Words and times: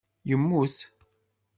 Yemmut. 0.29 0.77